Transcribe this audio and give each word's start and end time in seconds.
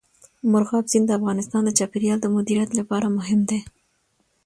مورغاب 0.51 0.85
سیند 0.91 1.05
د 1.07 1.11
افغانستان 1.19 1.61
د 1.65 1.69
چاپیریال 1.77 2.19
د 2.21 2.27
مدیریت 2.35 2.69
لپاره 2.79 3.13
مهم 3.17 3.39
دی. 3.49 3.59